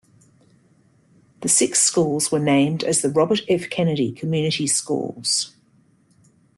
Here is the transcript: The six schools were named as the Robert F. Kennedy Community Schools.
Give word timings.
The 1.41 1.47
six 1.47 1.79
schools 1.79 2.31
were 2.31 2.39
named 2.39 2.83
as 2.83 3.03
the 3.03 3.11
Robert 3.11 3.41
F. 3.47 3.69
Kennedy 3.69 4.11
Community 4.11 4.65
Schools. 4.65 5.53